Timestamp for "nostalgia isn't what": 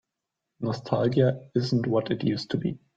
0.61-2.09